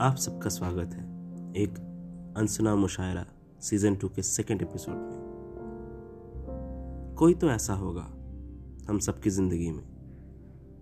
आप 0.00 0.16
सबका 0.16 0.48
स्वागत 0.48 0.94
है 0.94 1.02
एक 1.56 1.76
अनसुना 2.36 2.74
मुशायरा 2.76 3.24
सीज़न 3.60 3.94
टू 3.96 4.08
के 4.08 4.22
सेकंड 4.22 4.62
एपिसोड 4.62 4.94
में। 4.94 5.14
कोई 7.18 7.34
तो 7.34 7.48
ऐसा 7.50 7.74
होगा 7.74 8.02
हम 8.88 8.98
सबकी 8.98 9.30
ज़िंदगी 9.30 9.70
में, 9.70 9.84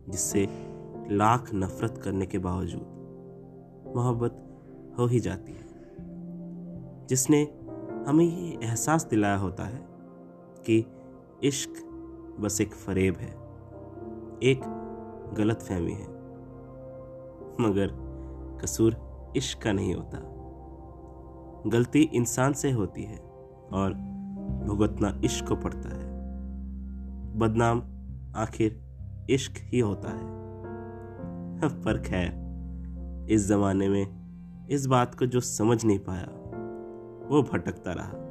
जिससे 0.08 0.46
लाख 1.10 1.50
नफरत 1.54 2.00
करने 2.04 2.26
के 2.26 2.38
बावजूद 2.38 3.92
मोहब्बत 3.96 4.42
हो 4.98 5.06
ही 5.06 5.20
जाती 5.20 5.52
है, 5.52 5.66
जिसने 7.08 7.42
हमें 8.08 8.24
ये 8.24 8.58
एहसास 8.62 9.06
दिलाया 9.10 9.36
होता 9.36 9.64
है 9.64 9.80
कि 10.60 10.84
इश्क 11.44 11.72
बस 12.40 12.60
एक 12.60 12.74
फरेब 12.74 13.16
है, 13.16 13.30
एक 14.42 14.60
गलत 15.38 15.62
फहमी 15.62 15.92
है, 15.92 16.08
मगर 17.60 18.02
कसूर 18.62 19.03
इश्क 19.36 19.62
का 19.62 19.72
नहीं 19.72 19.94
होता। 19.94 20.34
गलती 21.70 22.02
इंसान 22.02 22.52
से 22.52 22.70
होती 22.70 23.02
है 23.02 23.18
और 23.72 23.94
भुगतना 24.66 25.20
इश्क 25.24 25.48
को 25.48 25.56
पड़ता 25.56 25.88
है। 25.88 26.14
बदनाम 27.38 27.82
आखिर 28.36 28.84
इश्क 29.30 29.52
ही 29.56 29.78
होता 29.78 30.08
है। 30.08 30.34
पर 31.82 31.98
खैर, 31.98 32.44
इस 33.30 33.48
जमाने 33.48 33.88
में 33.88 34.24
इस 34.68 34.86
बात 34.86 35.14
को 35.14 35.26
जो 35.26 35.40
समझ 35.40 35.84
नहीं 35.84 35.98
पाया, 35.98 36.26
वो 37.28 37.42
भटकता 37.42 37.92
रहा। 37.92 38.24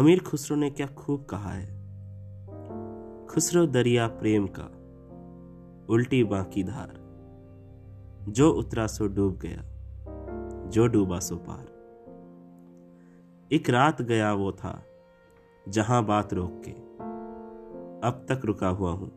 अमीर 0.00 0.20
खुसरो 0.20 0.56
ने 0.56 0.70
क्या 0.70 0.86
खूब 0.86 1.24
कहा 1.24 1.50
है? 1.50 1.76
खुसरो 3.26 3.66
दरिया 3.66 4.06
प्रेम 4.06 4.48
का 4.58 4.64
उल्टी 5.94 6.24
बाकी 6.24 6.64
धार। 6.64 7.05
जो 8.28 8.50
उतरा 8.50 8.86
सो 8.86 9.06
डूब 9.06 9.38
गया, 9.38 9.62
जो 10.70 10.86
डूबा 10.86 11.18
सो 11.18 11.36
पार। 11.36 11.76
एक 13.52 13.70
रात 13.70 14.02
गया 14.02 14.32
वो 14.34 14.52
था, 14.52 14.84
जहाँ 15.68 16.04
बात 16.04 16.32
रोक 16.32 16.62
के, 16.64 16.70
अब 18.08 18.26
तक 18.28 18.40
रुका 18.44 18.68
हुआ 18.68 18.90
हूँ, 18.90 19.12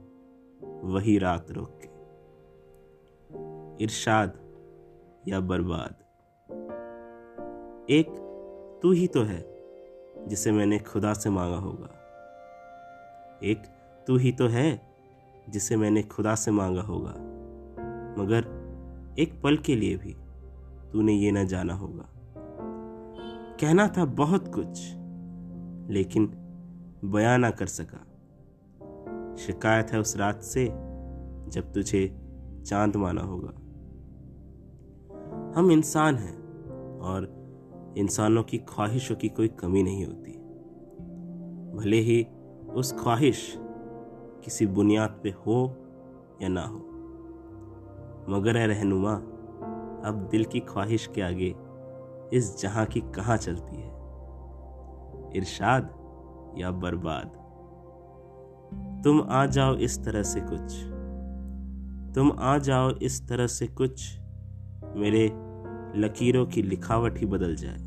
वही 0.83 1.17
रात 1.17 1.51
रोक 1.51 1.79
के। 1.81 1.89
इरशाद 3.83 4.39
या 5.27 5.39
बर्बाद। 5.39 5.95
एक 7.89 8.07
तू 8.81 8.91
ही 8.91 9.07
तो 9.07 9.23
है, 9.23 9.63
जिसे 10.27 10.51
मैंने 10.51 10.79
खुदा 10.79 11.13
से 11.13 11.29
मांगा 11.29 11.57
होगा। 11.57 11.89
एक 13.43 13.63
तू 14.07 14.17
ही 14.17 14.31
तो 14.31 14.47
है, 14.47 14.81
जिसे 15.49 15.75
मैंने 15.75 16.03
खुदा 16.03 16.35
से 16.35 16.51
मांगा 16.51 16.81
होगा, 16.81 17.13
मगर 18.21 18.58
एक 19.19 19.41
पल 19.41 19.57
के 19.57 19.75
लिए 19.75 19.97
भी 19.97 20.15
तूने 20.91 21.13
ये 21.13 21.31
ना 21.31 21.43
जाना 21.43 21.73
होगा। 21.73 22.05
कहना 23.61 23.87
था 23.87 24.05
बहुत 24.05 24.47
कुछ, 24.47 24.93
लेकिन 25.91 26.33
बयां 27.05 27.39
ना 27.39 27.49
कर 27.49 27.65
सका। 27.65 28.05
शिकायत 29.35 29.87
है 29.91 29.99
उस 29.99 30.17
रात 30.17 30.43
से 30.43 30.65
जब 31.51 31.71
तुझे 31.73 32.21
चाँद 32.65 32.95
माना 32.95 33.21
होगा। 33.21 33.53
हम 35.59 35.71
इंसान 35.71 36.15
हैं 36.15 36.37
और 36.99 37.39
इंसानों 37.97 38.43
की 38.43 38.57
ख्वाहिशों 38.57 39.15
की 39.15 39.29
कोई 39.29 39.47
कमी 39.47 39.83
नहीं 39.83 40.05
होती। 40.05 40.31
भले 41.77 41.97
ही 41.97 42.27
उस 42.69 42.93
ख्वाहिश 42.93 43.55
किसी 44.43 44.65
बुनियाद 44.67 45.19
पे 45.23 45.29
हो 45.29 45.75
या 46.41 46.47
ना 46.47 46.61
हो। 46.61 46.88
मगर 48.29 48.57
है 48.57 48.67
रहनुमा, 48.67 49.13
अब 50.09 50.27
दिल 50.31 50.45
की 50.45 50.59
ख्वाहिश 50.59 51.09
के 51.15 51.21
आगे 51.21 51.55
इस 52.33 52.61
जहाँ 52.61 52.85
की 52.85 52.99
कहाँ 52.99 53.37
चलती 53.37 53.75
है? 53.75 53.89
इरशाद 55.35 55.93
या 56.57 56.71
बर्बाद? 56.71 57.39
तुम 59.03 59.21
आ 59.29 59.45
जाओ 59.45 59.75
इस 59.75 60.03
तरह 60.03 60.23
से 60.23 60.41
कुछ। 60.43 60.73
तुम 62.15 62.31
आ 62.39 62.57
जाओ 62.57 62.89
इस 62.91 63.27
तरह 63.27 63.47
से 63.47 63.67
कुछ, 63.67 64.19
मेरे 64.95 65.25
लकीरों 65.95 66.45
की 66.45 66.61
लिखावट 66.61 67.17
ही 67.17 67.25
बदल 67.25 67.55
जाए। 67.55 67.77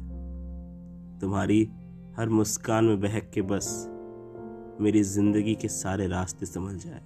तुम्हारी 1.20 1.70
हर 2.16 2.28
मुस्कान 2.28 2.84
में 2.84 3.00
बहक 3.00 3.30
के 3.34 3.42
बस 3.42 3.88
मेरी 4.80 5.02
ज़िंदगी 5.02 5.54
के 5.54 5.68
सारे 5.68 6.06
रास्ते 6.06 6.46
संभल 6.46 6.76
जाए। 6.76 7.02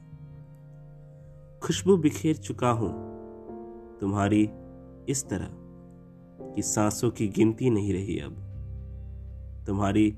खुशबू 1.62 1.96
बिखेर 1.96 2.36
चुका 2.36 2.70
हूँ 2.70 3.15
तुम्हारी 4.00 4.50
इस 5.08 5.28
तरह 5.28 5.48
कि 6.54 6.62
सांसों 6.62 7.10
की 7.10 7.28
गिनती 7.28 7.70
नहीं 7.70 7.92
रही 7.92 8.18
अब। 8.18 8.32
तुम्हारी 9.66 10.10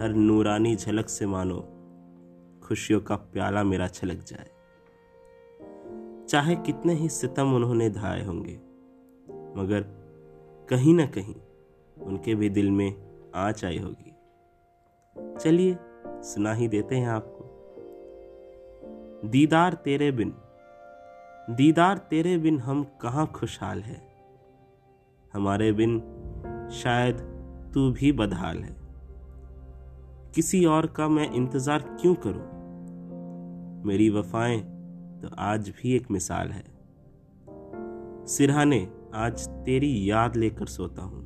हर 0.00 0.14
नूरानी 0.16 0.76
झलक 0.76 1.08
से 1.08 1.26
मानो 1.26 1.76
खुशियों 2.62 3.00
का 3.00 3.16
प्याला 3.16 3.64
मेरा 3.64 3.88
छलक 3.88 4.24
जाए। 4.24 4.50
चाहे 6.28 6.56
कितने 6.56 6.94
ही 6.94 7.08
सितम 7.08 7.54
उन्होंने 7.54 7.90
धाए 7.90 8.24
होंगे, 8.24 8.54
मगर 9.60 9.80
कहीं 10.70 10.94
ना 10.94 11.06
कहीं 11.06 11.34
उनके 12.02 12.34
भी 12.34 12.50
दिल 12.50 12.70
में 12.70 13.02
आँच 13.34 13.64
आई 13.64 13.78
होगी। 13.78 14.12
चलिए, 15.40 15.76
सुना 16.06 16.52
ही 16.52 16.68
देते 16.68 16.96
हैं 16.96 17.08
आपको। 17.08 17.46
दीदार 19.28 19.72
तेरे 19.74 20.12
बिन 20.12 20.30
दीदार, 21.50 21.98
तेरे 21.98 22.38
बिन 22.38 22.58
हम 22.58 22.86
कहाँ 23.00 23.26
खुशहाल 23.26 23.80
है? 23.80 24.02
हमारे 25.34 25.72
बिन 25.72 25.98
शायद 26.72 27.16
तू 27.74 27.92
भी 27.92 28.12
बदहाल 28.12 28.58
है। 28.58 28.76
किसी 30.34 30.64
और 30.64 30.86
का 30.86 31.08
मैं 31.08 31.32
इंतज़ार 31.32 31.78
क्यों 31.78 32.14
करूँ? 32.14 32.60
मेरी 33.84 34.10
वफाएँ 34.10 34.60
तो 35.22 35.28
आज 35.38 35.68
भी 35.68 35.96
एक 35.96 36.10
मिसाल 36.10 36.48
है। 36.48 36.64
सिरहाने, 38.26 38.88
आज 39.14 39.48
तेरी 39.48 40.10
याद 40.10 40.36
लेकर 40.36 40.66
सोता 40.66 41.02
हूँ। 41.02 41.22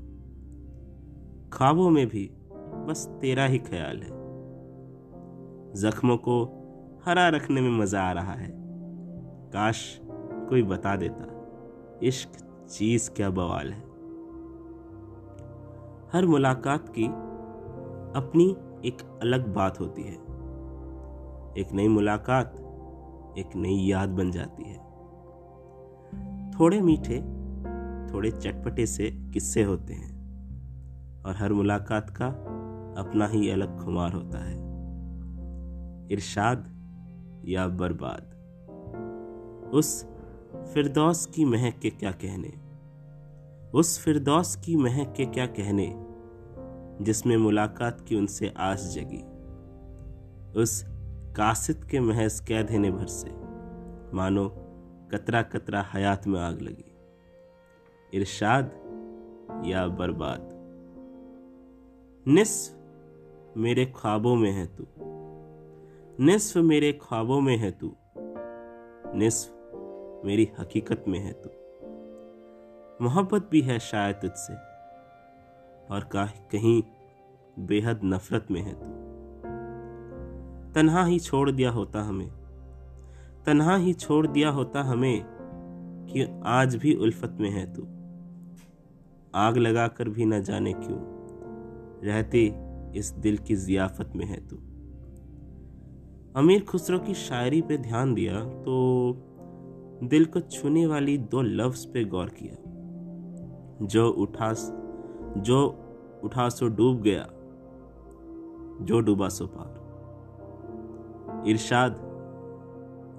ख्वाबों 1.53 1.91
में 1.91 2.07
भी 2.07 2.31
बस 2.89 3.19
तेरा 3.21 3.45
ही 3.45 3.59
ख्याल 3.59 4.03
है। 4.03 4.11
जख्मों 5.73 6.17
को 6.17 6.45
हरा 7.05 7.29
रखने 7.29 7.61
में 7.61 7.71
मज़ा 7.71 8.03
आ 8.03 8.13
रहा 8.13 8.33
है। 8.33 8.65
काश 9.53 10.01
कोई 10.49 10.63
बता 10.63 10.97
देता, 10.97 11.27
इश्क 12.03 12.31
चीज़ 12.71 13.11
क्या 13.11 13.31
बवाल 13.31 13.73
है। 13.73 13.81
हर 16.13 16.27
मुलाकात 16.27 16.89
की 16.89 17.07
अपनी 18.17 18.57
एक 18.89 19.19
अलग 19.23 19.55
बात 19.55 19.81
होती 19.81 20.03
है। 20.03 20.15
एक 21.59 21.69
नई 21.73 21.89
मुलाकात, 21.89 22.53
एक 23.39 23.57
नई 23.57 23.75
याद 23.75 24.09
बन 24.09 24.31
जाती 24.31 24.63
है। 24.63 24.79
थोड़े 26.51 26.81
मीठे, 26.81 27.21
थोड़े 28.15 28.31
चटपटे 28.31 28.87
से 28.87 29.11
किस्से 29.11 29.63
होते 29.63 29.95
हैं, 29.95 30.15
और 31.27 31.35
हर 31.37 31.53
मुलाकात 31.53 32.11
का 32.11 32.27
अपना 33.01 33.27
ही 33.27 33.51
अलग 33.51 33.85
खुमार 33.85 34.13
होता 34.13 34.39
है। 34.39 34.65
इरशाद 36.13 36.75
या 37.45 37.69
बर्बाद। 37.69 38.35
उस 39.75 40.14
फिरदौस 40.57 41.27
की 41.27 41.45
महक 41.45 41.79
के 41.79 41.91
क्या 41.91 42.13
कहने? 42.13 42.53
उस 43.79 44.01
फिरदौस 44.01 44.57
की 44.57 44.77
महक 44.77 45.15
के 45.17 45.27
क्या 45.27 45.47
कहने, 45.47 45.95
जिसमें 47.05 47.37
मुलाकात 47.37 48.01
की 48.01 48.17
उनसे 48.17 48.55
आस 48.57 48.93
जगी? 48.95 49.23
उस 50.61 50.85
कासिद 51.37 51.85
के 51.85 52.01
महज 52.01 52.41
कह 52.41 52.63
देने 52.63 52.91
भर 52.91 53.07
से, 53.07 53.31
मानो 54.17 54.49
कतरा 55.13 55.43
कतरा 55.43 55.87
हयात 55.93 56.27
में 56.27 56.41
आग 56.41 56.61
लगी। 56.61 56.97
इरशाद 58.15 58.67
या 59.65 59.87
बर्बाद? 59.87 60.51
निस्फ 62.29 62.77
मेरे 63.57 63.93
ख्वाबों 63.97 64.37
में 64.37 64.53
है 64.53 64.67
तू। 64.67 64.87
निस्फ 66.25 66.57
मेरे 66.57 66.93
ख्वाबों 66.93 67.41
में 67.41 67.57
है 67.57 67.71
तू। 67.71 67.97
निस्फ 69.19 69.64
मेरी 70.25 70.49
हकीकत 70.61 71.05
में 71.09 71.19
है 71.19 71.33
तू। 71.33 71.51
मोहब्बत 73.05 73.49
भी 73.51 73.61
है 73.61 73.79
शायद 73.79 74.17
तुझसे, 74.17 74.55
और 75.91 76.09
कहीं 76.15 76.83
बेहद 77.59 78.01
नफरत 78.05 78.47
में 78.51 78.61
है 78.63 78.75
तू। 78.75 78.91
तन्हा 80.73 81.05
ही 81.05 81.19
छोड़ 81.19 81.51
दिया 81.51 81.71
होता 81.71 82.03
हमें, 82.03 82.31
तन्हा 83.47 83.77
ही 83.77 83.93
छोड़ 83.95 84.27
दिया 84.27 84.51
होता 84.51 84.83
हमें 84.83 85.25
कि 86.11 86.27
आज 86.45 86.77
भी 86.77 86.95
उल्फत 86.95 87.37
में 87.41 87.51
है 87.51 87.73
तू। 87.75 87.83
आग 89.35 89.57
लगाकर 89.57 90.09
भी 90.09 90.25
न 90.25 90.43
जाने 90.43 90.73
क्यों 90.73 90.99
रहते 92.05 92.41
इस 92.97 93.11
दिल 93.11 93.39
की 93.39 93.57
जियाफत 93.57 94.13
में 94.17 94.27
है 94.27 94.47
तू। 94.47 94.57
अमीर 96.37 96.65
खुसरो 96.65 96.99
की 96.99 97.15
शायरी 97.15 97.63
पे 97.63 97.79
ध्यान 97.79 98.15
दिया 98.15 98.45
तो 98.63 98.75
दिल 100.09 100.25
को 100.25 100.41
छूने 100.41 100.87
वाली 100.87 101.19
दो 101.19 101.43
लफ्ज 101.43 101.85
पे 101.85 102.05
गौर 102.05 102.27
किया। 102.27 103.87
जो 103.87 104.09
उठा 104.09 104.53
जो 105.41 105.79
उठा 106.25 106.49
सो 106.49 106.69
डूब 106.69 107.03
गया, 107.03 107.27
जो 108.85 109.01
डूबा 109.01 109.29
सो 109.29 109.47
पार। 109.47 109.83
इरशाद 111.49 111.93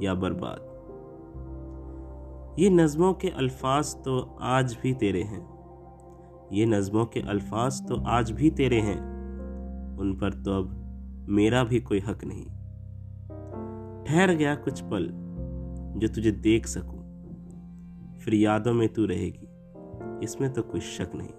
या 0.02 0.14
बर्बाद। 0.14 0.76
ये 2.60 2.70
नज़मों 2.70 3.14
के 3.14 3.30
अल्फाज 3.30 3.96
तो 3.96 4.38
आज 4.42 4.78
भी 4.84 4.94
तेरे 4.94 5.24
हैं। 5.24 5.56
ये 6.54 6.66
नज़मों 6.66 7.06
के 7.06 7.20
अल्फाज 7.20 7.88
तो 7.88 7.96
आज 8.08 8.32
भी 8.32 8.50
तेरे 8.52 8.80
हैं। 8.80 9.00
उन 9.98 10.18
पर 10.22 10.34
तो 10.34 10.52
अब 10.52 11.26
मेरा 11.30 11.64
भी 11.64 11.80
कोई 11.80 12.00
हक 12.00 12.24
नहीं। 12.24 12.46
ठहर 14.04 14.34
गया 14.36 14.56
कुछ 14.56 14.82
पल 14.82 15.25
जो 15.98 16.08
तुझे 16.08 16.32
देख 16.32 16.68
सकूँ। 16.68 17.06
फिर 18.20 18.34
यादों 18.34 18.74
में 18.74 18.94
तू 18.94 19.06
रहेगी, 19.06 19.48
इसमें 20.24 20.54
तो 20.54 20.62
कोई 20.62 20.82
शक 20.82 21.12
नहीं। 21.16 21.30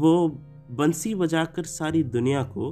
वो 0.00 0.28
बंसी 0.70 1.14
बजाकर 1.14 1.62
सारी 1.62 2.02
दुनिया 2.02 2.42
को, 2.42 2.70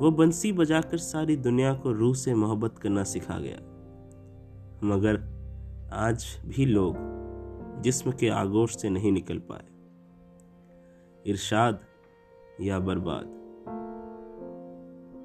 वो 0.00 0.10
बंसी 0.10 0.52
बजाकर 0.52 0.96
सारी 0.96 1.36
दुनिया 1.36 1.74
को 1.74 1.92
रूह 1.92 2.14
से 2.14 2.34
मोहब्बत 2.34 2.78
करना 2.78 3.04
सिखा 3.04 3.38
गया। 3.38 3.58
मगर 4.84 5.20
आज 5.92 6.26
भी 6.46 6.66
लोग 6.66 6.96
जिस्म 7.82 8.12
के 8.12 8.28
आगोश 8.28 8.76
से 8.76 8.90
नहीं 8.90 9.12
निकल 9.12 9.38
पाए। 9.38 9.64
इरशाद 11.26 11.80
या 12.60 12.78
बर्बाद। 12.78 13.24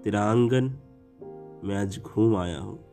तेरा 0.04 0.22
आँगन 0.22 0.64
मैं 1.64 1.76
आज 1.76 2.00
घूम 2.00 2.36
आया 2.36 2.60
हूँ। 2.60 2.91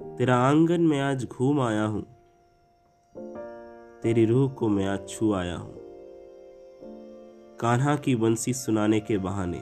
तेरा 0.00 0.36
आँगन 0.36 0.80
में 0.80 1.00
आज 1.00 1.24
घूम 1.24 1.60
आया 1.60 1.84
हूँ। 1.84 2.02
तेरी 4.02 4.24
रूह 4.24 4.50
को 4.50 4.68
मैं 4.68 4.86
आज 4.86 5.08
छू 5.08 5.32
आया 5.32 5.56
हूँ। 5.56 5.74
कान्हा 7.60 7.96
की 7.96 8.16
बंसी 8.16 8.52
सुनाने 8.52 9.00
के 9.00 9.18
बहाने 9.18 9.58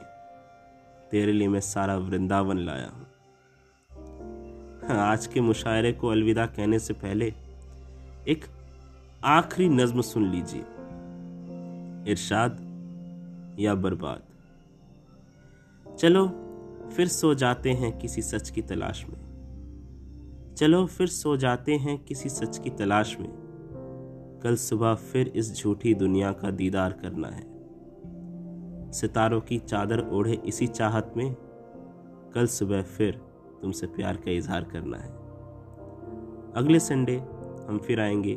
तेरे 1.11 1.33
लिए 1.33 1.47
मैं 1.47 1.59
सारा 1.59 1.97
वृंदावन 1.97 2.57
लाया 2.57 2.87
हूँ। 2.87 3.07
आज 4.97 5.27
के 5.27 5.41
मुशायरे 5.41 5.91
को 5.91 6.07
अलविदा 6.07 6.45
कहने 6.45 6.79
से 6.79 6.93
पहले 6.93 7.33
एक 8.27 8.45
आखिरी 9.23 9.69
नज्म 9.69 10.01
सुन 10.01 10.31
लीजिए। 10.31 10.65
इरशाद 12.11 12.57
या 13.59 13.75
बर्बाद। 13.75 14.21
चलो, 15.97 16.27
फिर 16.97 17.07
सो 17.07 17.33
जाते 17.33 17.71
हैं 17.71 17.99
किसी 17.99 18.21
सच 18.21 18.49
की 18.49 18.61
तलाश 18.61 19.05
में। 19.05 19.26
चलो 20.57 20.85
फिर 20.85 21.07
सो 21.07 21.37
जाते 21.37 21.75
हैं 21.75 22.03
किसी 22.03 22.29
सच 22.29 22.57
की 22.57 22.69
तलाश 22.69 23.17
में। 23.19 23.29
कल 24.43 24.55
सुबह 24.55 24.93
फिर 24.93 25.27
इस 25.27 25.55
झूठी 25.55 25.93
दुनिया 25.93 26.31
का 26.31 26.51
दीदार 26.51 26.91
करना 26.91 27.27
है। 27.27 27.43
सितारों 28.91 29.41
की 29.41 29.59
चादर 29.59 30.09
ओढ़े 30.09 30.33
इसी 30.33 30.67
चाहत 30.67 31.13
में, 31.17 31.35
कल 32.35 32.47
सुबह 32.47 32.81
फिर 32.81 33.21
तुमसे 33.61 33.87
प्यार 33.87 34.15
का 34.15 34.31
इजहार 34.31 34.63
करना 34.63 34.97
है। 34.97 35.09
अगले 36.55 36.79
संडे 36.79 37.17
हम 37.67 37.79
फिर 37.85 37.99
आएँगे 37.99 38.33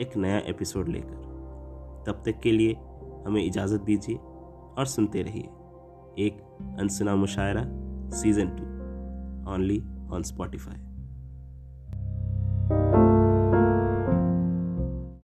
एक 0.00 0.10
नया 0.16 0.38
एपिसोड 0.38 0.88
लेकर। 0.88 1.16
तब 2.06 2.22
तक 2.26 2.40
के 2.40 2.52
लिए 2.52 2.72
हमें 3.26 3.44
इजाज़त 3.44 3.80
दीजिए 3.80 4.16
और 4.78 4.86
सुनते 4.86 5.22
रहिए 5.22 5.44
एक 6.26 6.58
Ansuna 6.80 7.16
Mushaira 7.16 7.64
season 8.10 8.48
two 8.48 8.64
only 9.52 9.84
on 10.12 10.22
Spotify 10.22 10.89